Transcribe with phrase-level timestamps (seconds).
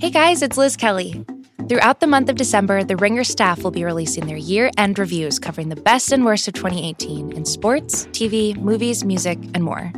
[0.00, 1.24] Hey guys, it's Liz Kelly.
[1.68, 5.40] Throughout the month of December, the Ringer staff will be releasing their year end reviews
[5.40, 9.92] covering the best and worst of 2018 in sports, TV, movies, music, and more.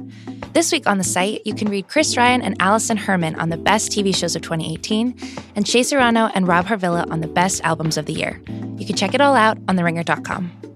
[0.55, 3.59] This week on the site, you can read Chris Ryan and Alison Herman on the
[3.59, 5.15] best TV shows of 2018,
[5.55, 8.41] and Shea Serrano and Rob Harvilla on the best albums of the year.
[8.79, 10.70] You can check it all out on theringer.com.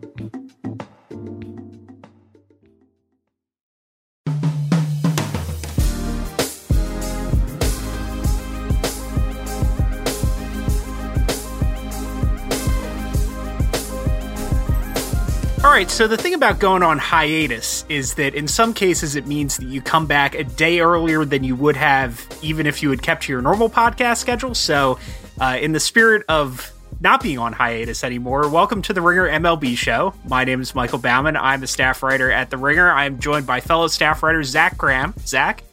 [15.74, 19.56] right, so the thing about going on hiatus is that in some cases it means
[19.56, 23.02] that you come back a day earlier than you would have even if you had
[23.02, 24.54] kept to your normal podcast schedule.
[24.54, 25.00] So,
[25.40, 29.76] uh, in the spirit of not being on hiatus anymore, welcome to the Ringer MLB
[29.76, 30.14] show.
[30.28, 31.36] My name is Michael Baumann.
[31.36, 32.92] I'm a staff writer at the Ringer.
[32.92, 35.18] I'm joined by fellow staff writer Zach Kram.
[35.26, 35.64] Zach.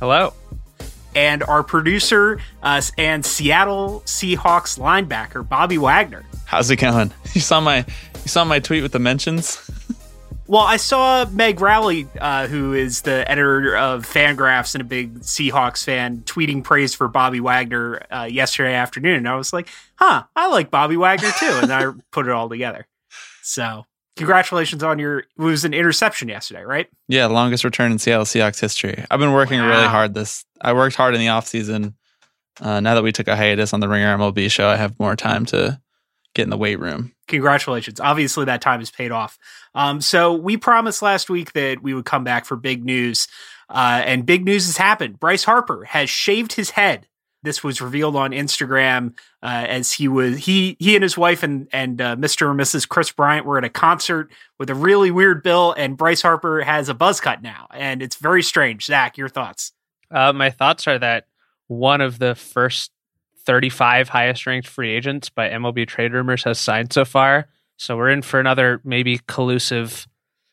[0.00, 0.34] Hello.
[1.14, 6.24] And our producer uh, and Seattle Seahawks linebacker, Bobby Wagner.
[6.44, 7.12] How's it going?
[7.34, 7.84] You saw my
[8.24, 9.70] you saw my tweet with the mentions?
[10.46, 15.20] Well, I saw Meg Rowley, uh, who is the editor of Fangraphs and a big
[15.20, 19.16] Seahawks fan, tweeting praise for Bobby Wagner uh, yesterday afternoon.
[19.16, 21.60] And I was like, huh, I like Bobby Wagner too.
[21.62, 22.86] And I put it all together.
[23.42, 23.84] So,
[24.16, 26.88] congratulations on your, it was an interception yesterday, right?
[27.08, 29.02] Yeah, longest return in Seattle Seahawks history.
[29.10, 29.68] I've been working wow.
[29.68, 31.94] really hard this, I worked hard in the offseason.
[32.60, 35.16] Uh, now that we took a hiatus on the Ringer MLB show, I have more
[35.16, 35.80] time to
[36.34, 37.12] get in the weight room.
[37.28, 38.00] Congratulations.
[38.00, 39.38] Obviously, that time has paid off.
[39.74, 43.28] Um, so, we promised last week that we would come back for big news.
[43.68, 45.18] Uh, and big news has happened.
[45.18, 47.08] Bryce Harper has shaved his head.
[47.44, 51.68] This was revealed on Instagram uh, as he was he he and his wife and
[51.72, 52.50] and uh, Mr.
[52.50, 52.88] and Mrs.
[52.88, 56.88] Kris Bryant were at a concert with a really weird bill, and Bryce Harper has
[56.88, 58.86] a buzz cut now, and it's very strange.
[58.86, 59.72] Zach, your thoughts?
[60.10, 61.26] Uh, my thoughts are that
[61.66, 62.92] one of the first
[63.46, 67.48] 35 highest ranked free agents by MLB trade rumors has signed so far.
[67.76, 70.06] So we're in for another maybe collusive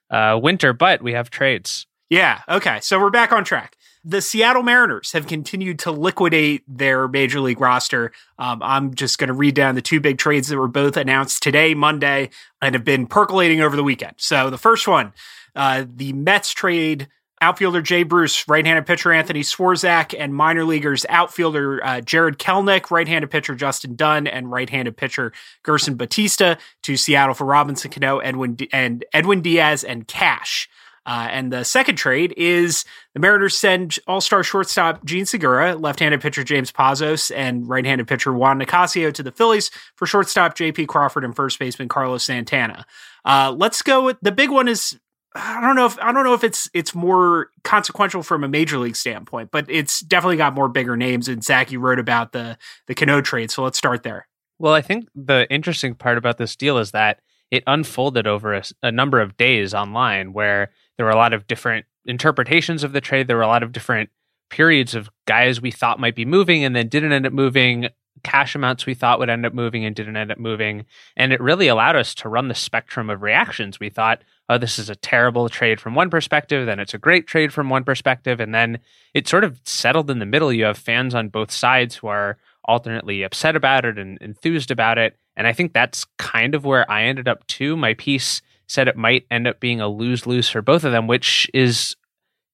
[0.10, 1.88] uh, winter, but we have trades.
[2.10, 2.42] Yeah.
[2.50, 2.80] Okay.
[2.82, 3.78] So we're back on track.
[4.04, 8.12] The Seattle Mariners have continued to liquidate their major league roster.
[8.40, 11.44] Um, I'm just going to read down the two big trades that were both announced
[11.44, 14.16] today, Monday, and have been percolating over the weekend.
[14.18, 15.14] So the first one,
[15.56, 17.08] uh, the Mets trade
[17.42, 23.30] outfielder Jay Bruce, right-handed pitcher Anthony Swarzak, and minor leaguers outfielder uh, Jarred Kelenic, right-handed
[23.30, 28.70] pitcher Justin Dunn, and right-handed pitcher Gerson Bautista to Seattle for Robinson Cano, Edwin D-
[28.72, 30.70] and Edwin Diaz and Cash.
[31.04, 32.86] Uh, and the second trade is
[33.16, 38.60] the Mariners send all-star shortstop Jean Segura, left-handed pitcher James Pazos, and right-handed pitcher Juan
[38.60, 40.86] Nicasio to the Phillies for shortstop J.P.
[40.86, 42.86] Crawford and first baseman Carlos Santana.
[43.26, 45.00] Uh, let's go with the big one is
[45.34, 48.78] I don't know if I don't know if it's it's more consequential from a major
[48.78, 51.30] league standpoint, but it's definitely got more bigger names.
[51.30, 54.28] And Zach, you wrote about the the Cano trade, so let's start there.
[54.60, 57.20] Well, I think the interesting part about this deal is that
[57.50, 61.48] it unfolded over a, a number of days online, where there were a lot of
[61.48, 63.28] different interpretations of the trade.
[63.28, 64.10] There were a lot of different
[64.50, 67.88] periods of guys we thought might be moving and then didn't end up moving
[68.24, 70.86] cash amounts we thought would end up moving and didn't end up moving.
[71.16, 73.80] And it really allowed us to run the spectrum of reactions.
[73.80, 77.26] We thought, oh, this is a terrible trade from one perspective, then it's a great
[77.26, 78.42] trade from one perspective.
[78.42, 78.80] And then
[79.14, 80.52] it sort of settled in the middle.
[80.52, 84.98] You have fans on both sides who are alternately upset about it and enthused about
[84.98, 85.16] it.
[85.38, 87.78] And I think that's kind of where I ended up too.
[87.78, 91.08] My piece said it might end up being a lose lose for both of them,
[91.08, 91.96] which is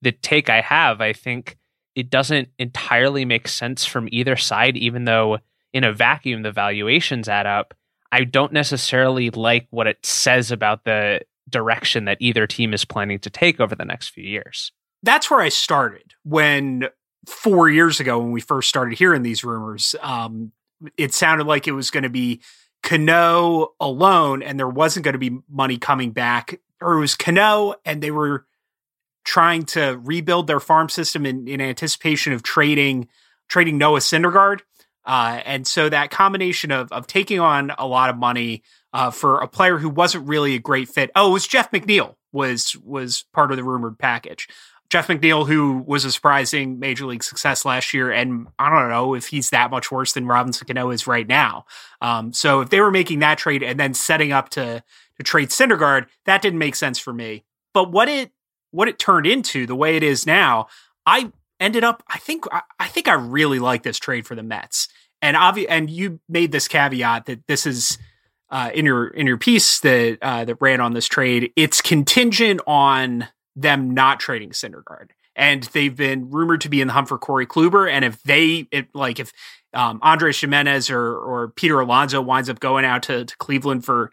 [0.04, 1.02] the take I have.
[1.02, 1.58] I think
[1.96, 5.40] it doesn't entirely make sense from either side, even though
[5.74, 7.74] in a vacuum the valuations add up.
[8.12, 13.20] I don't necessarily like what it says about the direction that either team is planning
[13.20, 14.72] to take over the next few years.
[15.04, 16.90] That's where I started when
[17.26, 20.52] four years ago, when we first started hearing these rumors, um,
[20.98, 22.42] it sounded like it was going to be
[22.84, 27.76] Cano alone and there wasn't going to be money coming back, or it was Cano
[27.86, 28.46] and they were
[29.26, 33.08] trying to rebuild their farm system in, in anticipation of trading
[33.50, 34.62] trading Noah Syndergaard.
[35.06, 38.64] Uh, and so that combination of of taking on a lot of money
[38.98, 41.12] uh, for a player who wasn't really a great fit.
[41.16, 44.48] Oh, it was Jeff McNeil was was part of the rumored package.
[44.90, 49.14] Jeff McNeil, who was a surprising major league success last year, and I don't know
[49.14, 51.66] if he's that much worse than Robinson Cano is right now.
[52.02, 54.84] Um, so if they were making that trade and then setting up to
[55.18, 57.46] to trade Syndergaard, that didn't make sense for me.
[57.76, 58.32] But what it
[58.72, 60.70] what it turned into, the way it is now,
[61.06, 62.46] I ended up I think
[62.80, 64.88] I think I really like this trade for the Mets.
[65.22, 68.00] And obvi- and you made this caveat that this is
[68.50, 71.52] uh, in your in your piece that uh, that ran on this trade.
[71.56, 75.10] It's contingent on them not trading Syndergaard.
[75.36, 77.90] and they've been rumored to be in the hunt for Corey Kluber.
[77.90, 79.32] And if they, it, like, if
[79.74, 84.12] um, Andres Gimenez or or Peter Alonso winds up going out to, to Cleveland for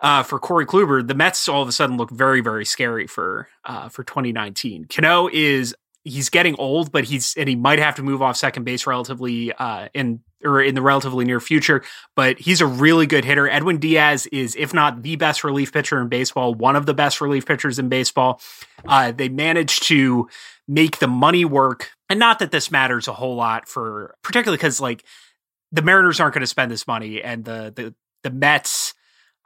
[0.00, 3.48] uh, for Corey Kluber, the Mets all of a sudden look very very scary for
[3.64, 4.86] uh, for 2019.
[4.86, 5.74] Cano is
[6.04, 9.52] he's getting old, but he's and he might have to move off second base relatively
[9.52, 11.82] uh, in or in the relatively near future.
[12.16, 13.48] But he's a really good hitter.
[13.48, 17.20] Edwin Diaz is, if not the best relief pitcher in baseball, one of the best
[17.20, 18.40] relief pitchers in baseball.
[18.86, 20.28] Uh, they managed to
[20.66, 24.80] make the money work, and not that this matters a whole lot for, particularly because
[24.80, 25.04] like
[25.72, 28.89] the Mariners aren't going to spend this money, and the the the Mets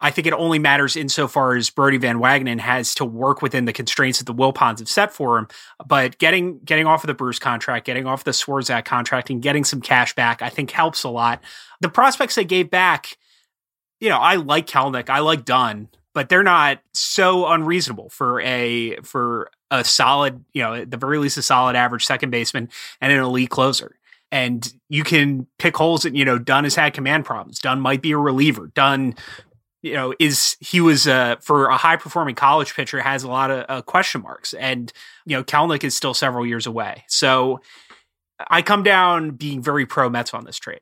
[0.00, 3.72] I think it only matters insofar as Brodie Van Wagenen has to work within the
[3.72, 5.48] constraints that the Wilpons have set for him.
[5.86, 9.64] But getting getting off of the Bruce contract, getting off the Swarzak contract, and getting
[9.64, 11.42] some cash back, I think helps a lot.
[11.80, 13.16] The prospects they gave back,
[14.00, 18.96] you know, I like Kelenic, I like Dunn, but they're not so unreasonable for a
[18.96, 22.68] for a solid, you know, at the very least a solid average second baseman
[23.00, 23.96] and an elite closer
[24.32, 27.60] and you can pick holes that you know Dunn has had command problems.
[27.60, 28.72] Dunn might be a reliever.
[28.74, 29.14] Dunn
[29.84, 33.50] you know, is he was uh, for a high performing college pitcher has a lot
[33.50, 34.90] of uh, question marks, and
[35.26, 37.04] you know, Kelenic is still several years away.
[37.06, 37.60] So
[38.48, 40.80] I come down being very pro Mets on this trade.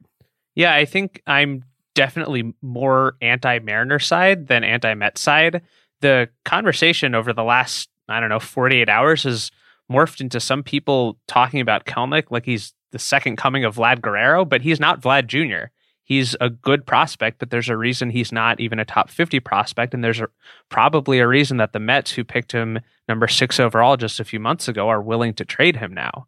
[0.54, 1.64] Yeah, I think I'm
[1.96, 5.62] definitely more anti Mariner side than anti Met side.
[6.00, 9.50] The conversation over the last I don't know 48 hours has
[9.90, 14.44] morphed into some people talking about Kelenic like he's the second coming of Vlad Guerrero,
[14.44, 15.72] but he's not Vlad Jr
[16.04, 19.94] he's a good prospect, but there's a reason he's not even a top 50 prospect.
[19.94, 20.28] And there's a,
[20.68, 24.40] probably a reason that the Mets, who picked him number six overall just a few
[24.40, 26.26] months ago, are willing to trade him now.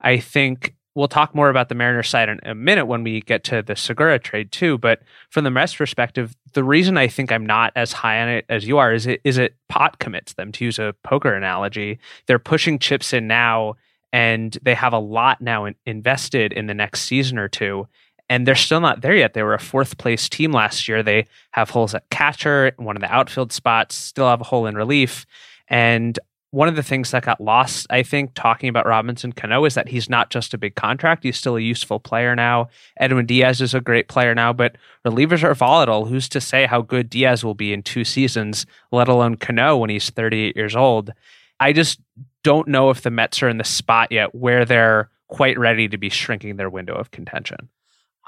[0.00, 3.44] I think we'll talk more about the Mariners side in a minute when we get
[3.44, 4.78] to the Segura trade too.
[4.78, 8.46] But from the Mets perspective, the reason I think I'm not as high on it
[8.48, 11.98] as you are is it is it pot commits them to use a poker analogy.
[12.26, 13.74] They're pushing chips in now
[14.12, 17.86] and they have a lot now in, invested in the next season or two
[18.28, 19.34] and they're still not there yet.
[19.34, 21.02] They were a fourth place team last year.
[21.02, 24.74] They have holes at catcher, one of the outfield spots, still have a hole in
[24.74, 25.26] relief.
[25.68, 26.18] And
[26.50, 29.88] one of the things that got lost, I think, talking about Robinson Cano is that
[29.88, 31.22] he's not just a big contract.
[31.22, 32.68] He's still a useful player now.
[32.98, 36.06] Edwin Diaz is a great player now, but relievers are volatile.
[36.06, 39.90] Who's to say how good Diaz will be in two seasons, let alone Cano when
[39.90, 41.12] he's 38 years old?
[41.60, 42.00] I just
[42.42, 45.98] don't know if the Mets are in the spot yet where they're quite ready to
[45.98, 47.68] be shrinking their window of contention.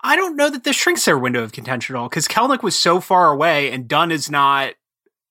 [0.03, 2.79] I don't know that this shrinks their window of contention at all because Kelenic was
[2.79, 4.75] so far away and Dunn is not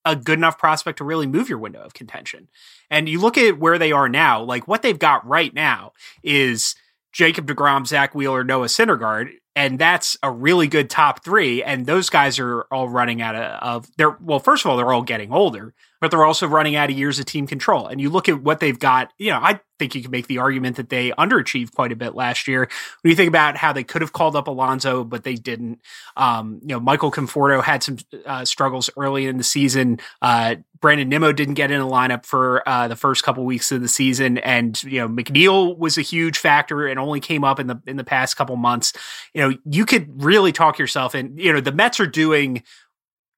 [0.04, 2.48] a good enough prospect to really move your window of contention.
[2.90, 5.94] And you look at where they are now, like what they've got right now
[6.24, 6.76] is
[7.18, 11.64] Jacob DeGrom, Zack Wheeler, Noah Syndergaard, and that's a really good top three.
[11.64, 15.02] And those guys are all running out of, they're well, first of all, they're all
[15.02, 17.88] getting older, but they're also running out of years of team control.
[17.88, 20.38] And you look at what they've got, you know, I think you can make the
[20.38, 22.70] argument that they underachieved quite a bit last year.
[23.02, 25.82] When you think about how they could have called up Alonso, but they didn't.
[26.16, 27.98] Um, you know, Michael Conforto had some
[28.28, 30.00] uh, struggles early in the season.
[30.22, 33.82] Uh, Brandon Nimmo didn't get in the lineup for uh, the first couple weeks of
[33.82, 37.68] the season, and you know McNeil was a huge factor and only came up in
[37.68, 38.94] the in the past couple months.
[39.34, 41.38] You know, you could really talk yourself in.
[41.38, 42.64] You know, the Mets are doing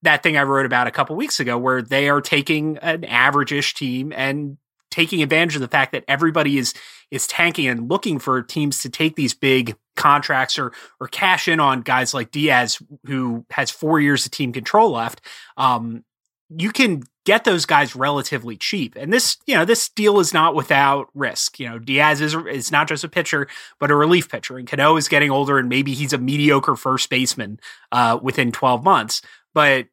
[0.01, 3.73] that thing I wrote about a couple weeks ago, where they are taking an average-ish
[3.73, 4.57] team and
[4.91, 6.73] taking advantage of the fact that everybody is
[7.11, 11.59] is tanking and looking for teams to take these big contracts or or cash in
[11.59, 15.21] on guys like Diaz, who has four years of team control left.
[15.57, 16.03] Um,
[16.49, 20.55] you can get those guys relatively cheap, and this you know this deal is not
[20.55, 21.59] without risk.
[21.59, 23.47] You know, Diaz is is not just a pitcher,
[23.79, 27.09] but a relief pitcher, and Cano is getting older, and maybe he's a mediocre first
[27.09, 27.59] baseman
[27.91, 29.21] uh, within twelve months
[29.53, 29.87] but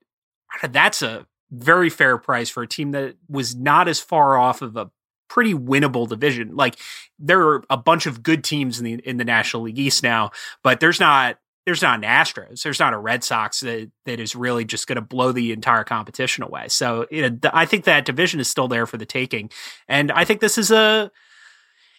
[0.69, 4.76] that's a very fair price for a team that was not as far off of
[4.76, 4.90] a
[5.28, 6.55] pretty winnable division.
[6.55, 6.76] Like
[7.19, 10.31] there are a bunch of good teams in the in the National League East now,
[10.62, 14.35] but there's not there's not an Astros, there's not a Red Sox that that is
[14.35, 16.68] really just going to blow the entire competition away.
[16.68, 19.50] So you know, I think that division is still there for the taking,
[19.88, 21.11] and I think this is a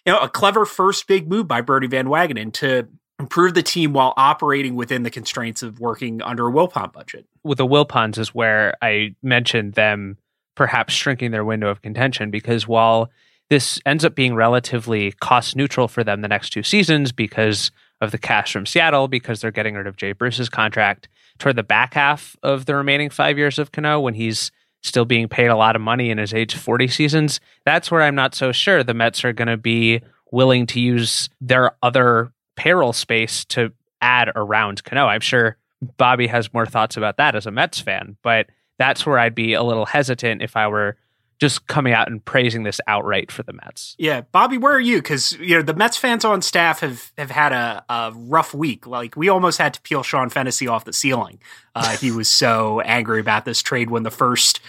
[0.06, 2.88] you know a clever first big move by Brodie Van Wagenen to
[3.20, 7.26] improve the team while operating within the constraints of working under a Wilpon budget.
[7.44, 10.16] With the Wilpons is where I mentioned them
[10.54, 13.10] perhaps shrinking their window of contention because while
[13.50, 18.10] this ends up being relatively cost neutral for them the next two seasons because of
[18.10, 21.94] the cash from Seattle, because they're getting rid of Jay Bruce's contract toward the back
[21.94, 24.50] half of the remaining five years of Cano when he's
[24.82, 27.40] still being paid a lot of money in his age 40 seasons.
[27.64, 30.00] That's where I'm not so sure the Mets are going to be
[30.30, 35.06] willing to use their other payroll space to add around Cano.
[35.06, 35.56] I'm sure
[35.96, 39.54] Bobby has more thoughts about that as a Mets fan, but that's where I'd be
[39.54, 40.96] a little hesitant if I were
[41.38, 43.94] just coming out and praising this outright for the Mets.
[43.98, 44.96] Yeah, Bobby, where are you?
[44.98, 48.86] Because you know the Mets fans on staff have have had a, a rough week.
[48.86, 51.38] Like we almost had to peel Sean Fennessy off the ceiling.
[51.74, 54.60] Uh, he was so angry about this trade when the first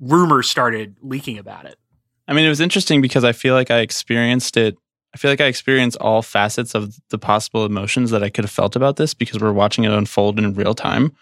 [0.00, 1.78] rumors started leaking about it.
[2.28, 4.76] I mean, it was interesting because I feel like I experienced it.
[5.14, 8.50] I feel like I experienced all facets of the possible emotions that I could have
[8.50, 11.16] felt about this because we're watching it unfold in real time,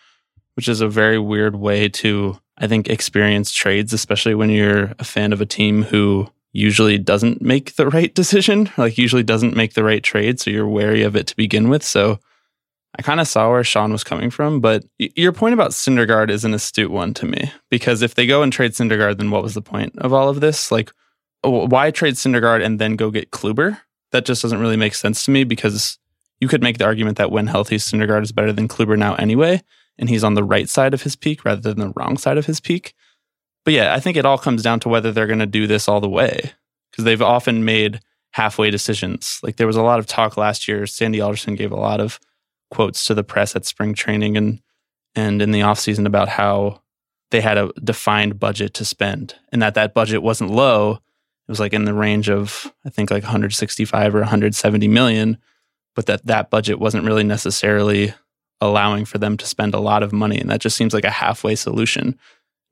[0.55, 5.05] which is a very weird way to I think, experience trades, especially when you're a
[5.05, 9.75] fan of a team who usually doesn't make the right decision, like usually doesn't make
[9.75, 10.41] the right trade.
[10.41, 11.83] So you're wary of it to begin with.
[11.83, 12.19] So
[12.99, 14.61] I kind of saw where Sean was coming from.
[14.61, 18.43] But your point about Syndergaard is an astute one to me because if they go
[18.43, 20.73] and trade Syndergaard, then what was the point of all of this?
[20.73, 20.91] Like,
[21.43, 23.79] why trade Syndergaard and then go get Kluber?
[24.13, 25.99] That just doesn't really make sense to me because
[26.41, 29.63] you could make the argument that when healthy, Syndergaard is better than Kluber now anyway
[29.99, 32.47] and he's on the right side of his peak rather than the wrong side of
[32.47, 32.95] his peak.
[33.65, 35.89] But yeah, I think it all comes down to whether they're going to do this
[35.89, 36.53] all the way
[36.91, 38.01] because they've often made
[38.31, 39.41] halfway decisions.
[39.43, 40.87] Like there was a lot of talk last year.
[40.87, 42.21] Sandy Alderson gave a lot of
[42.71, 44.61] quotes to the press at spring training and
[45.15, 46.83] and in the offseason about how
[47.31, 50.93] they had a defined budget to spend and that that budget wasn't low.
[50.93, 55.39] It was like in the range of I think like 165 or 170 million,
[55.95, 58.15] but that that budget wasn't really necessarily
[58.61, 60.39] allowing for them to spend a lot of money.
[60.39, 62.19] And that just seems like a halfway solution.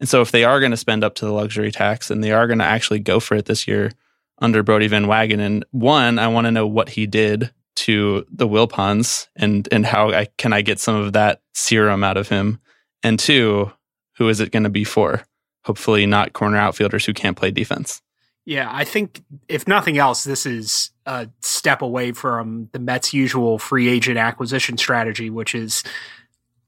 [0.00, 2.32] And so if they are going to spend up to the luxury tax and they
[2.32, 3.92] are going to actually go for it this year
[4.38, 9.28] under Brodie Van Wagenen, one, I want to know what he did to the Wilpons
[9.36, 12.60] and and how I can I get some of that serum out of him.
[13.02, 13.72] And two,
[14.16, 15.22] who is it going to be for?
[15.64, 18.00] Hopefully not corner outfielders who can't play defense.
[18.46, 23.58] Yeah, I think if nothing else, this is a step away from the Mets' usual
[23.58, 25.82] free agent acquisition strategy, which is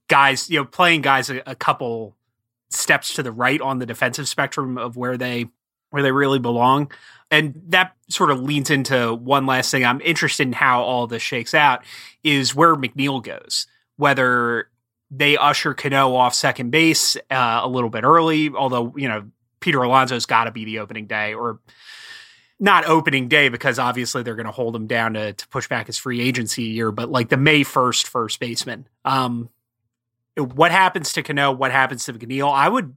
[0.08, 2.16] guys, you know, playing guys a, a couple
[2.70, 5.46] steps to the right on the defensive spectrum of where they
[5.90, 6.90] where they really belong.
[7.30, 9.84] And that sort of leans into one last thing.
[9.84, 11.84] I'm interested in how all this shakes out
[12.22, 13.66] is where McNeil goes.
[13.96, 14.68] Whether
[15.10, 19.26] they usher Cano off second base uh, a little bit early, although you know
[19.60, 21.60] Peter Alonso's got to be the opening day or
[22.58, 25.86] not opening day because obviously they're going to hold him down to, to push back
[25.86, 28.88] his free agency year, but like the May 1st first baseman.
[29.04, 29.50] Um,
[30.36, 31.52] what happens to Cano?
[31.52, 32.52] What happens to McNeil?
[32.52, 32.96] I would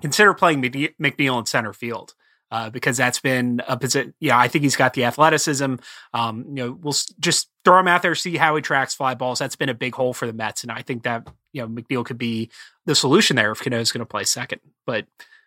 [0.00, 2.14] consider playing McNeil in center field.
[2.48, 4.14] Uh, because that's been a position.
[4.20, 5.74] Yeah, I think he's got the athleticism.
[6.14, 9.40] Um, you know, we'll just throw him out there, see how he tracks fly balls.
[9.40, 12.04] That's been a big hole for the Mets, and I think that you know McNeil
[12.04, 12.48] could be
[12.84, 14.60] the solution there if Cano is going to play second.
[14.86, 15.06] But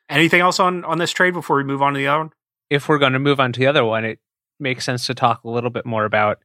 [0.10, 2.32] Anything else on on this trade before we move on to the other one?
[2.70, 4.20] If we're going to move on to the other one, it
[4.60, 6.39] makes sense to talk a little bit more about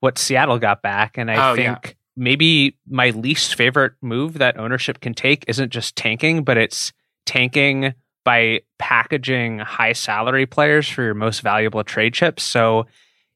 [0.00, 1.78] what Seattle got back, and I oh, think.
[1.84, 1.92] Yeah.
[2.20, 6.92] Maybe my least favorite move that ownership can take isn't just tanking, but it's
[7.26, 12.42] tanking by packaging high salary players for your most valuable trade chips.
[12.42, 12.86] So,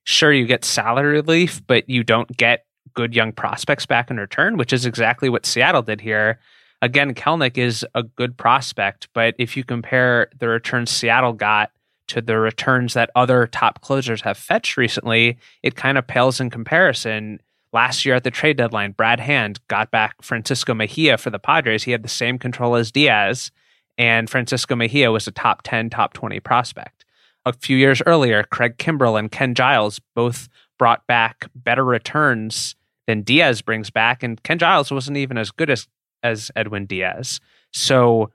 [0.03, 4.57] sure, you get salary relief, but you don't get good young prospects back in return,
[4.57, 6.41] which is exactly what Seattle did here
[6.83, 11.71] again, Kelenic is a good prospect, but if you compare the returns Seattle got
[12.09, 16.51] to the returns that other top closers have fetched recently, it kind of pales in
[16.51, 17.41] comparison.
[17.73, 21.85] Last year at the trade deadline, Brad Hand got back Francisco Mejia for the Padres.
[21.85, 23.51] He had the same control as Diaz,
[23.97, 27.07] and Francisco Mejia was a top 10, top 20 prospect.
[27.47, 30.49] A few years earlier, Craig Kimbrel and Ken Giles both
[30.79, 32.75] brought back better returns
[33.07, 35.89] than Diaz brings back, and Ken Giles wasn't even as good as
[36.23, 37.41] as Edwin Diaz.
[37.73, 38.31] So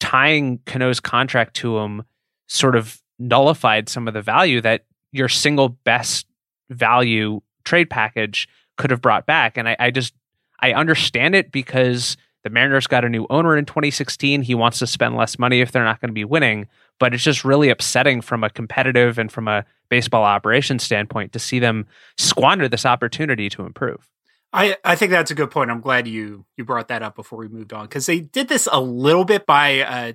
[0.00, 2.04] tying Cano's contract to him
[2.48, 6.26] sort of nullified some of the value that your single best
[6.70, 9.56] value trade package could have brought back.
[9.56, 10.14] And I, I just
[10.60, 14.42] I understand it because the Mariners got a new owner in 2016.
[14.42, 16.68] He wants to spend less money if they're not going to be winning.
[16.98, 21.38] But it's just really upsetting from a competitive and from a baseball operations standpoint to
[21.38, 24.10] see them squander this opportunity to improve.
[24.56, 25.70] I, I think that's a good point.
[25.70, 28.66] I'm glad you you brought that up before we moved on because they did this
[28.72, 30.12] a little bit by uh,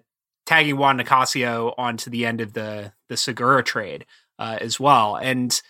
[0.48, 4.08] tagging Juan Nicasio onto the end of the the Segura trade
[4.40, 5.62] uh, as well, and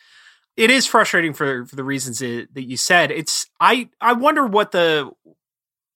[0.56, 3.12] it is frustrating for for the reasons that, that you said.
[3.12, 5.12] It's I I wonder what the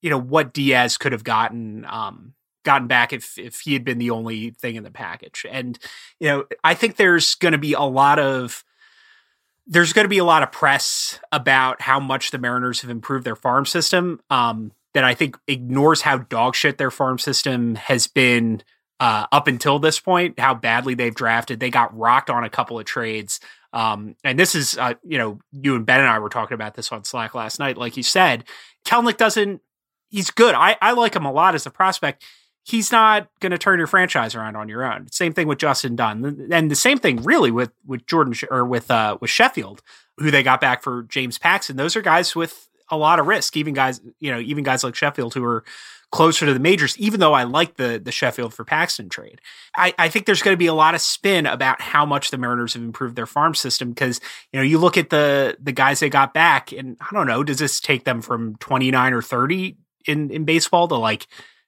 [0.02, 3.96] you know what Diaz could have gotten um, gotten back if if he had been
[3.96, 5.78] the only thing in the package, and
[6.20, 8.65] you know I think there's going to be a lot of
[9.66, 13.24] there's going to be a lot of press about how much the Mariners have improved
[13.24, 18.62] their farm system um, that I think ignores how dogshit their farm system has been
[19.00, 21.60] uh, up until this point, how badly they've drafted.
[21.60, 23.40] They got rocked on a couple of trades.
[23.72, 26.74] Um, and this is, uh, you know, you and Ben and I were talking about
[26.74, 27.76] this on Slack last night.
[27.76, 28.44] Like you said,
[28.86, 29.60] Kelenic doesn't,
[30.08, 30.54] he's good.
[30.54, 32.24] I, I like him a lot as a prospect.
[32.66, 35.06] He's not going to turn your franchise around on your own.
[35.12, 38.90] Same thing with Justin Dunn, and the same thing really with with Jordan or with
[38.90, 39.82] uh, with Sheffield,
[40.18, 41.76] who they got back for James Paxton.
[41.76, 43.56] Those are guys with a lot of risk.
[43.56, 45.64] Even guys, you know, even guys like Sheffield who are
[46.12, 49.40] closer to the majors, even though I like the the Sheffield for Paxton trade.
[49.76, 52.38] I, I think there's going to be a lot of spin about how much the
[52.38, 54.20] Mariners have improved their farm system because
[54.52, 57.44] you know you look at the the guys they got back, and I don't know,
[57.44, 61.26] does this take them from 29 or 30 in in baseball to like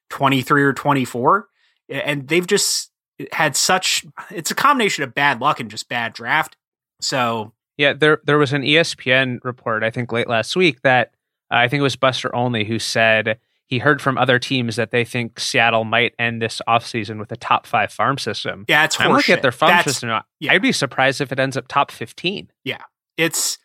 [0.09, 1.47] 23 or 24?
[1.89, 2.91] And they've just
[3.31, 6.55] had such it's a combination of bad luck and just bad draft.
[7.01, 11.11] So yeah, there there was an ESPN report I think late last week that
[11.51, 13.39] uh, I think it was Buster Olney who said
[13.69, 17.37] he heard from other teams that they think Seattle might end this offseason with a
[17.37, 18.65] top five farm system.
[18.67, 20.09] Yeah, it's I'm looking at their farm That's, system.
[20.39, 20.51] Yeah.
[20.51, 22.49] I'd be surprised if it ends up top 15.
[22.63, 22.81] Yeah.
[23.15, 23.59] It's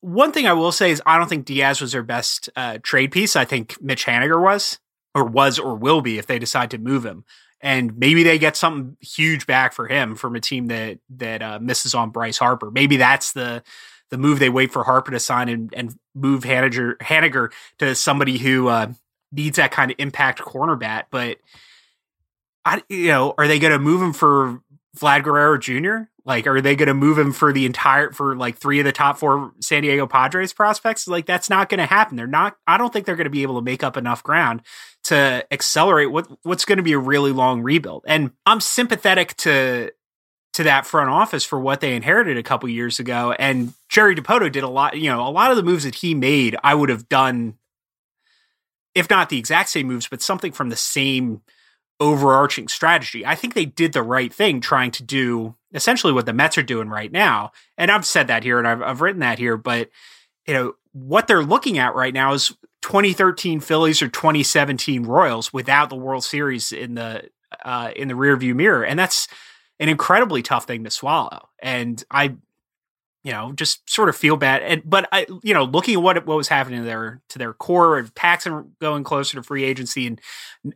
[0.00, 3.12] one thing I will say is I don't think Diaz was their best uh, trade
[3.12, 3.36] piece.
[3.36, 4.80] I think Mitch Haniger was,
[5.14, 7.24] or was, or will be if they decide to move him.
[7.60, 11.58] And maybe they get something huge back for him from a team that that uh,
[11.60, 12.70] misses on Bryce Harper.
[12.70, 13.62] Maybe that's the
[14.10, 18.38] the move they wait for Harper to sign and, and move Haniger, Haniger to somebody
[18.38, 18.92] who uh,
[19.32, 21.06] needs that kind of impact corner bat.
[21.10, 21.38] But
[22.64, 24.60] I, you know, are they going to move him for
[24.98, 26.08] Vlad Guerrero Jr.?
[26.24, 28.92] Like, are they going to move him for the entire for like three of the
[28.92, 31.06] top four San Diego Padres prospects?
[31.06, 32.16] Like, that's not going to happen.
[32.16, 32.56] They're not.
[32.66, 34.62] I don't think they're going to be able to make up enough ground
[35.04, 38.04] to accelerate what what's going to be a really long rebuild.
[38.06, 39.90] And I'm sympathetic to
[40.54, 43.32] to that front office for what they inherited a couple years ago.
[43.32, 44.96] And Jerry Dipoto did a lot.
[44.96, 47.58] You know, a lot of the moves that he made, I would have done
[48.94, 51.42] if not the exact same moves, but something from the same
[52.04, 53.24] overarching strategy.
[53.24, 56.62] I think they did the right thing trying to do essentially what the Mets are
[56.62, 57.50] doing right now.
[57.78, 59.88] And I've said that here and I've, I've written that here, but
[60.46, 65.88] you know, what they're looking at right now is 2013 Phillies or 2017 Royals without
[65.88, 67.30] the World Series in the
[67.64, 69.26] uh, in the rearview mirror, and that's
[69.80, 71.48] an incredibly tough thing to swallow.
[71.62, 72.36] And I
[73.24, 74.62] you know, just sort of feel bad.
[74.62, 77.54] And but I, you know, looking at what what was happening to their to their
[77.54, 80.20] core, and Paxton going closer to free agency and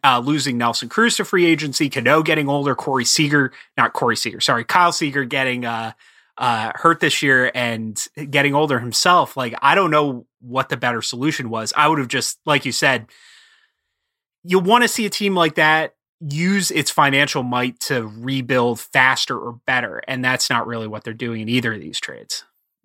[0.02, 4.40] uh, losing Nelson Cruz to free agency, Cano getting older, Corey Seager, not Corey Seager,
[4.40, 5.92] sorry, Kyle Seager getting uh,
[6.38, 9.36] uh, hurt this year and getting older himself.
[9.36, 11.74] Like I don't know what the better solution was.
[11.76, 13.08] I would have just, like you said,
[14.42, 19.38] you want to see a team like that use its financial might to rebuild faster
[19.38, 20.02] or better.
[20.08, 22.44] And that's not really what they're doing in either of these trades.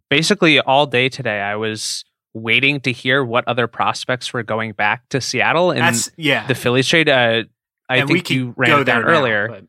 [0.10, 5.08] Basically, all day today, I was waiting to hear what other prospects were going back
[5.10, 5.72] to Seattle.
[5.72, 6.46] And that's, yeah.
[6.48, 7.44] the Phillies trade, uh,
[7.90, 9.48] I and think you ran it down earlier.
[9.48, 9.62] Now,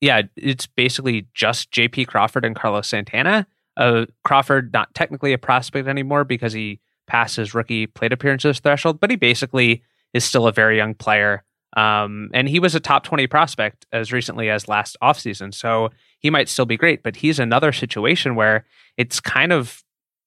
[0.00, 3.46] yeah, it's basically just JP Crawford and Carlos Santana.
[3.76, 9.00] Uh, Crawford, not technically a prospect anymore because he passed his rookie plate appearances threshold,
[9.00, 11.42] but he basically is still a very young player.
[11.76, 15.52] Um, and he was a top 20 prospect as recently as last offseason.
[15.52, 18.64] So he might still be great, but he's another situation where
[18.96, 19.82] it's kind of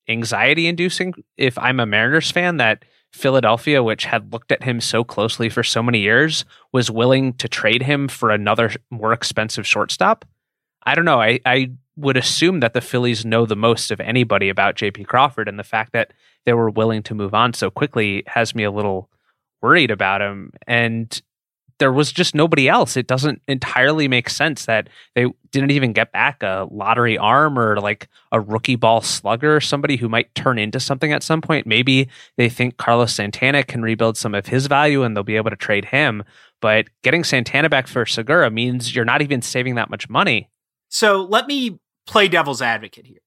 [0.10, 2.84] anxiety inducing if I'm a Mariners fan that
[3.14, 7.48] Philadelphia, which had looked at him so closely for so many years, was willing to
[7.48, 10.26] trade him for another more expensive shortstop.
[10.84, 11.22] I don't know.
[11.22, 15.48] I, I would assume that the Phillies know the most of anybody about JP Crawford,
[15.48, 16.14] and the fact that
[16.46, 19.10] they were willing to move on so quickly has me a little
[19.62, 20.54] worried about him.
[20.68, 21.22] And
[21.80, 22.98] there was just nobody else.
[22.98, 27.80] It doesn't entirely make sense that they didn't even get back a lottery arm or
[27.80, 31.68] like a rookie ball slugger, somebody who might turn into something at some point.
[31.68, 35.52] Maybe they think Carlos Santana can rebuild some of his value and they'll be able
[35.52, 36.24] to trade him.
[36.62, 40.50] But getting Santana back for Segura means you're not even saving that much money.
[40.90, 43.20] So let me play devil's advocate here.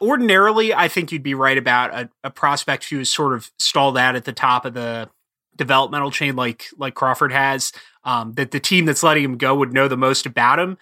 [0.00, 3.98] Ordinarily, I think you'd be right about a, a prospect who is sort of stalled
[3.98, 5.10] out at the top of the
[5.58, 7.72] developmental chain like like Crawford has,
[8.04, 10.78] um, that the team that's letting him go would know the most about him.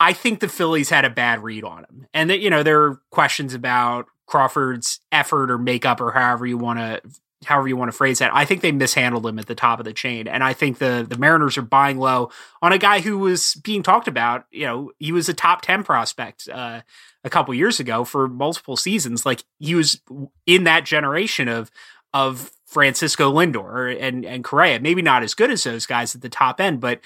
[0.00, 2.82] I think the Phillies had a bad read on him, and that you know there
[2.82, 7.02] are questions about Crawford's effort or makeup or however you want to
[7.44, 8.30] however you want to phrase that.
[8.34, 11.06] I think they mishandled him at the top of the chain, and I think the
[11.08, 12.30] the Mariners are buying low
[12.62, 14.46] on a guy who was being talked about.
[14.50, 16.80] You know, he was a top ten prospect uh,
[17.22, 19.24] a couple years ago for multiple seasons.
[19.24, 20.00] Like he was
[20.46, 21.70] in that generation of
[22.12, 24.80] of Francisco Lindor and and Correa.
[24.80, 27.00] Maybe not as good as those guys at the top end, but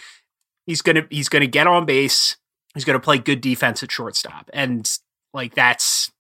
[0.67, 2.37] he's gonna he's gonna get on base.
[2.75, 4.91] He's gonna play good defense at shortstop, and
[5.33, 6.11] like that's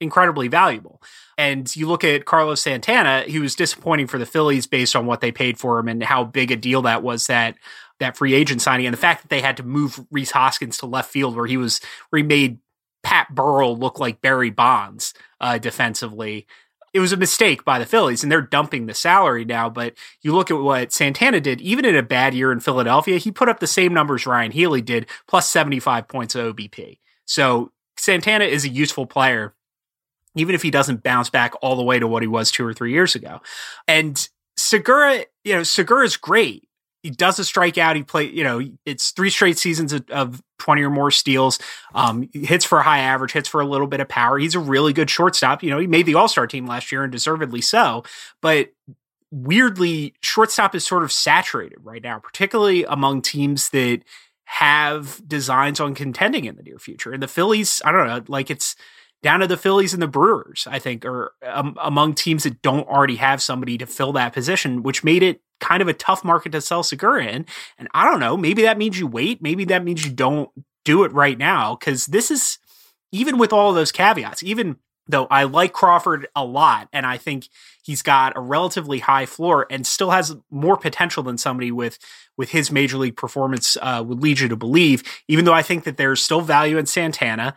[0.00, 1.02] incredibly valuable.
[1.36, 5.20] And you look at Carlos Santana, he was disappointing for the Phillies based on what
[5.20, 7.56] they paid for him and how big a deal that was that
[8.00, 10.86] that free agent signing, and the fact that they had to move Rhys Hoskins to
[10.86, 11.80] left field where he was
[12.10, 12.58] where he made
[13.02, 16.46] Pat Burrell look like Barry Bonds uh, defensively
[16.94, 19.68] it was a mistake by the Phillies and they're dumping the salary now.
[19.68, 23.32] But you look at what Santana did, even in a bad year in Philadelphia, he
[23.32, 27.00] put up the same numbers Ryon Healy did, plus 75 points of OBP.
[27.26, 29.54] So Santana is a useful player,
[30.36, 32.72] even if he doesn't bounce back all the way to what he was two or
[32.72, 33.40] three years ago.
[33.88, 34.26] And
[34.56, 36.68] Segura, you know, Segura is great
[37.04, 37.96] he does a strikeout.
[37.96, 41.58] He play, you know, it's three straight seasons of, of 20 or more steals.
[41.94, 44.38] Um, hits for a high average, hits for a little bit of power.
[44.38, 45.62] He's a really good shortstop.
[45.62, 48.04] You know, he made the All Star team last year and deservedly so.
[48.40, 48.72] But
[49.30, 54.00] weirdly, shortstop is sort of saturated right now, particularly among teams that
[54.46, 57.12] have designs on contending in the near future.
[57.12, 58.76] And the Phillies, I don't know, like it's
[59.22, 62.88] down to the Phillies and the Brewers, I think, are um, among teams that don't
[62.88, 66.52] already have somebody to fill that position, which made it kind of a tough market
[66.52, 67.46] to sell Segura in.
[67.78, 69.40] And I don't know, maybe that means you wait.
[69.40, 70.50] Maybe that means you don't
[70.84, 71.74] do it right now.
[71.76, 72.58] Cause this is,
[73.12, 77.48] even with all those caveats, even though I like Crawford a lot and I think
[77.82, 81.98] he's got a relatively high floor and still has more potential than somebody with
[82.36, 85.02] with his major league performance uh, would lead you to believe.
[85.28, 87.54] Even though I think that there's still value in Santana,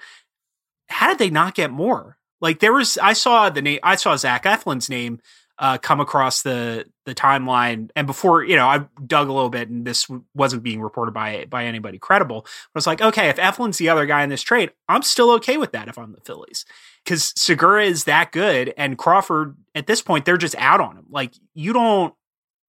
[0.90, 2.18] how did they not get more?
[2.40, 5.20] Like there was, I saw the name, I saw Zach Eflin's name
[5.60, 7.90] uh, come across the the timeline.
[7.96, 11.46] And before, you know, I dug a little bit, and this wasn't being reported by
[11.50, 12.46] by anybody credible.
[12.46, 15.58] I was like, okay, if Eflin's the other guy in this trade, I'm still okay
[15.58, 16.66] with that if I'm the Phillies,
[17.04, 21.06] because Segura is that good, and Crawford at this point they're just out on him.
[21.10, 22.14] Like you don't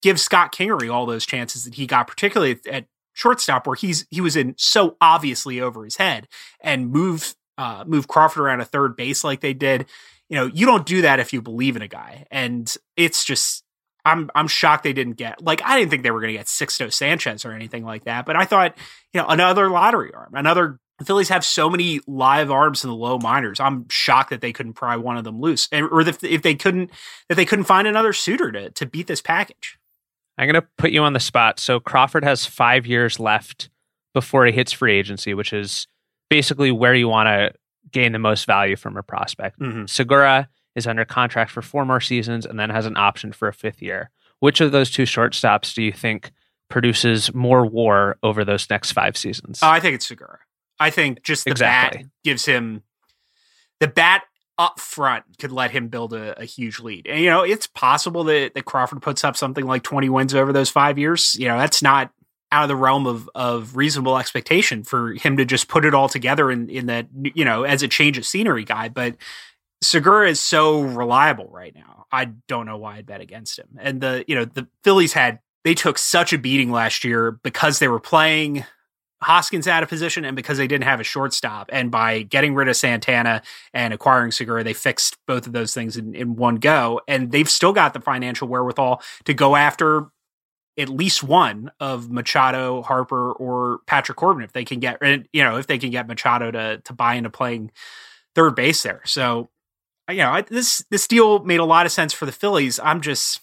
[0.03, 4.21] give Scott Kingery all those chances that he got, particularly at shortstop, where he's he
[4.21, 6.27] was in so obviously over his head,
[6.61, 9.87] and move uh, move Crawford around a third base like they did
[10.29, 12.27] you know, you don't do that if you believe in a guy.
[12.31, 13.65] And it's just
[14.05, 16.47] I'm I'm shocked they didn't get like I didn't think they were going to get
[16.47, 18.77] Sixto Sanchez or anything like that, but I thought,
[19.13, 22.97] you know, another lottery arm, another the Phillies have so many live arms in the
[22.97, 23.61] low minors.
[23.61, 26.57] I'm shocked that they couldn't pry one of them loose, and, or if, if they
[26.57, 26.91] couldn't,
[27.29, 29.79] that they couldn't find another suitor to to beat this package.
[30.37, 31.59] I'm going to put you on the spot.
[31.59, 33.71] So Crawford has five years left
[34.15, 35.87] before he hits free agency, which is
[36.31, 37.53] basically where you want to
[37.93, 39.59] gain the most value from a prospect.
[39.61, 39.87] Mm-hmm.
[39.87, 43.53] Segura is under contract for four more seasons and then has an option for a
[43.53, 44.11] fifth year.
[44.41, 46.33] Which of those two shortstops do you think
[46.69, 49.61] produces more war over those next five seasons?
[49.63, 50.39] Oh, I think it's Segura.
[50.79, 52.03] I think just the exactly.
[52.05, 52.83] bat gives him
[53.81, 54.25] the bat
[54.59, 57.07] up front could let him build a, a, huge lead.
[57.07, 60.53] And you know, it's possible that, that Crawford puts up something like 20 wins over
[60.53, 61.37] those five years.
[61.39, 62.11] You know, that's not
[62.51, 66.09] out of the realm of of reasonable expectation for him to just put it all
[66.09, 68.89] together in in that you know as a change of scenery guy.
[68.89, 69.17] But
[69.83, 72.07] Segura is so reliable right now.
[72.11, 73.69] I don't know why I'd bet against him.
[73.79, 77.79] And the you know the Phillies had they took such a beating last year because
[77.79, 78.65] they were playing
[79.21, 81.69] Hoskins out of position and because they didn't have a shortstop.
[81.73, 83.43] And by getting rid of Santana
[83.75, 87.01] and acquiring Segura, they fixed both of those things in, in one go.
[87.09, 90.07] And they've still got the financial wherewithal to go after
[90.79, 95.57] at least one of Machado, Harper, or Patrick Corbin if they can get you know
[95.57, 97.71] if they can get Machado to to buy into playing
[98.35, 99.03] third base there.
[99.05, 99.51] So
[100.09, 102.79] you know this this deal made a lot of sense for the Phillies.
[102.79, 103.41] I'm just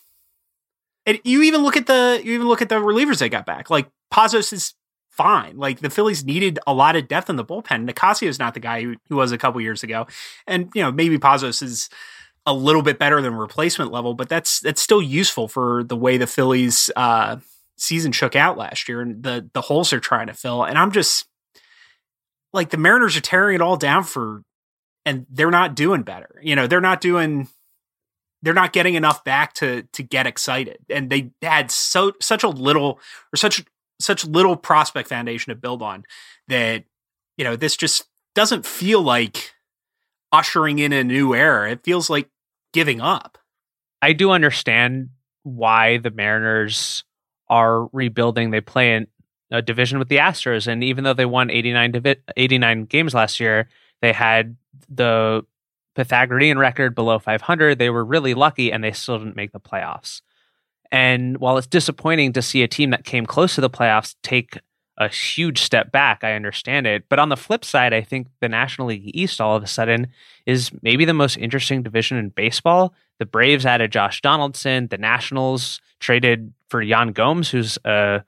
[1.05, 3.69] and you even look at the you even look at the relievers they got back.
[3.69, 4.73] Like Pazos is
[5.09, 5.57] fine.
[5.57, 7.89] Like the Phillies needed a lot of depth in the bullpen.
[7.89, 10.07] Nicasio is not the guy who, who was a couple years ago,
[10.47, 11.89] and you know maybe Pazos is
[12.45, 16.17] a little bit better than replacement level, but that's that's still useful for the way
[16.17, 17.38] the Phillies uh,
[17.77, 20.63] season shook out last year and the the holes they're trying to fill.
[20.63, 21.25] And I'm just
[22.53, 24.43] like the Mariners are tearing it all down for,
[25.05, 26.39] and they're not doing better.
[26.41, 27.49] You know, they're not doing.
[28.41, 32.49] They're not getting enough back to to get excited, and they had so such a
[32.49, 32.99] little
[33.34, 33.63] or such
[33.99, 36.03] such little prospect foundation to build on
[36.47, 36.84] that
[37.38, 39.53] you know this just doesn't feel like
[40.31, 41.71] ushering in a new era.
[41.71, 42.29] It feels like
[42.75, 43.38] giving up.
[44.01, 45.09] I do understand
[45.43, 47.05] why the Mariners
[47.47, 48.51] are rebuilding.
[48.51, 49.07] They play in
[49.49, 53.39] a division with the Astros, and even though they won 89, divi- 89 games last
[53.39, 53.69] year,
[54.01, 54.57] they had
[54.89, 55.43] the
[55.95, 57.79] Pythagorean record below 500.
[57.79, 60.21] They were really lucky, and they still didn't make the playoffs.
[60.91, 64.59] And while it's disappointing to see a team that came close to the playoffs take
[64.97, 66.23] a huge step back.
[66.23, 67.05] I understand it.
[67.10, 70.08] But on the flip side, I think the National League East all of a sudden
[70.45, 72.93] is maybe the most interesting division in baseball.
[73.19, 74.88] The Braves added Josh Donaldson.
[74.88, 78.23] The Nationals traded for Yan Gomes, who's a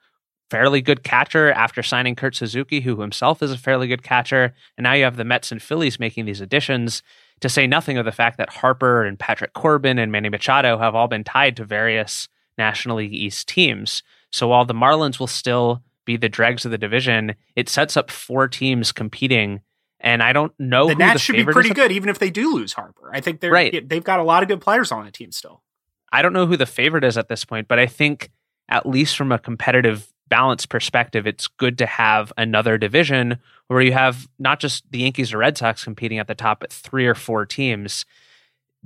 [0.49, 4.53] fairly good catcher after signing Kurt Suzuki, who himself is a fairly good catcher.
[4.77, 7.03] And now you have the Mets and Phillies making these additions,
[7.39, 10.95] to say nothing of the fact that Harper and Patrick Corbin and Manny Machado have
[10.95, 12.27] all been tied to various
[12.57, 14.01] National League East teams.
[14.31, 18.09] So while the Marlins will still be the dregs of the division, it sets up
[18.09, 19.61] four teams competing
[19.99, 22.53] And I don't know the Nats the should be pretty good, even if they do
[22.53, 23.09] lose Harper.
[23.13, 23.87] I think they're Right.
[23.89, 25.63] they've got a lot of good players on the team still.
[26.11, 28.29] I don't know who the favorite is at this point, but I think
[28.69, 33.93] at least from a competitive balance perspective, it's good to have another division where you
[33.93, 37.15] have not just the Yankees or Red Sox competing at the top, but three or
[37.15, 38.05] four teams.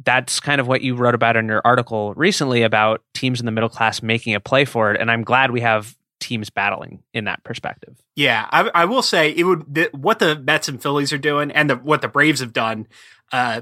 [0.04, 3.52] That's kind of what you wrote about in your article recently about teams in the
[3.52, 5.00] middle class making a play for it.
[5.00, 7.98] And I'm glad we have teams battling in that perspective.
[8.16, 11.70] Yeah, I, I will say it would what the Mets and Phillies are doing, and
[11.70, 12.88] the, what the Braves have done.
[13.32, 13.62] Uh,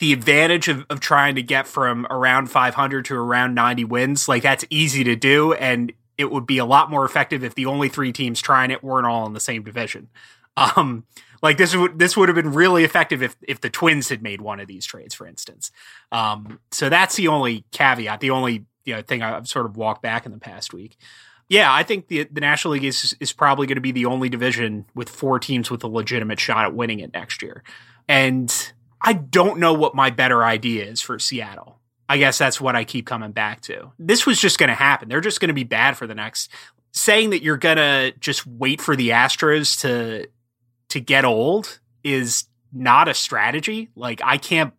[0.00, 4.42] the advantage of, of trying to get from around 500 to around 90 wins, like
[4.42, 7.88] that's easy to do, and it would be a lot more effective if the only
[7.88, 10.08] three teams trying it weren't all in the same division.
[10.56, 11.04] Um,
[11.42, 14.40] like this would this would have been really effective if if the Twins had made
[14.40, 15.72] one of these trades, for instance.
[16.12, 20.00] Um, so that's the only caveat, the only you know thing I've sort of walked
[20.00, 20.96] back in the past week.
[21.48, 24.28] Yeah, I think the the National League is is probably going to be the only
[24.28, 27.62] division with four teams with a legitimate shot at winning it next year.
[28.08, 31.80] And I don't know what my better idea is for Seattle.
[32.08, 33.92] I guess that's what I keep coming back to.
[33.98, 35.08] This was just going to happen.
[35.08, 36.50] They're just going to be bad for the next
[36.92, 40.28] saying that you're going to just wait for the Astros to
[40.90, 43.90] to get old is not a strategy.
[43.96, 44.72] Like I can't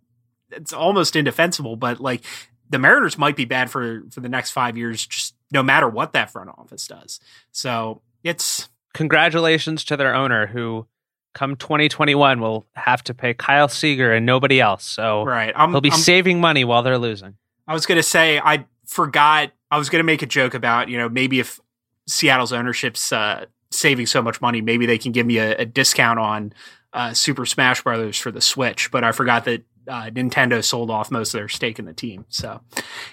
[0.51, 2.23] it's almost indefensible, but like
[2.69, 6.13] the Mariners might be bad for for the next 5 years just no matter what
[6.13, 7.19] that front office does.
[7.51, 10.87] So, it's Congratulations to their owner who
[11.33, 14.85] come 2021 will have to pay Kyle Seager and nobody else.
[14.85, 15.53] So right.
[15.53, 17.35] I'm, they'll be I'm saving money while they're losing.
[17.67, 19.51] I was going to say I forgot.
[19.69, 21.59] I was going to make a joke about you know maybe if
[22.07, 26.17] Seattle's ownership's uh, saving so much money, maybe they can give me a, a discount
[26.17, 26.53] on
[26.93, 28.89] uh, Super Smash Brothers for the Switch.
[28.91, 32.23] But I forgot that uh, Nintendo sold off most of their stake in the team.
[32.29, 32.61] So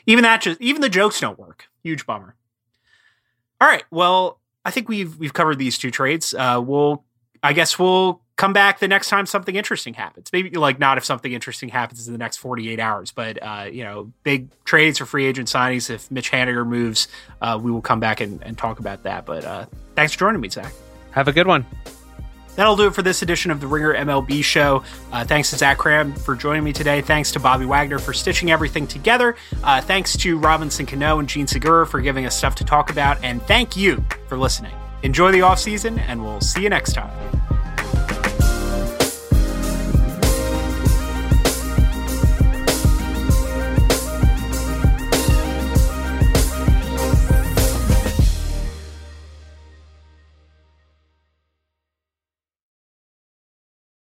[0.07, 1.67] even that just even the jokes don't work.
[1.83, 2.35] Huge bummer.
[3.61, 3.85] All right.
[3.91, 6.35] Well, I think we've we've covered these two trades.
[6.35, 7.05] Uh, we'll
[7.43, 10.31] I guess we'll come back the next time something interesting happens.
[10.33, 13.85] Maybe like not if something interesting happens in the next 48 hours, but uh, you
[13.85, 15.91] know, big trades or free agent signings.
[15.91, 17.09] If Mitch Haniger moves,
[17.41, 19.27] uh, we will come back and, and talk about that.
[19.27, 20.73] But uh, thanks for joining me, Zach.
[21.13, 21.67] Have a good one.
[22.55, 24.85] That'll do it for this edition of the Ringer MLB show.
[25.11, 27.01] Uh, thanks to Zach Kram for joining me today.
[27.01, 29.37] Thanks to Bobby Wagner for stitching everything together.
[29.63, 33.23] Uh, thanks to Robinson Cano and Jean Segura for giving us stuff to talk about.
[33.25, 34.75] And thank you for listening.
[35.03, 37.52] Enjoy the off season, and we'll see you next time.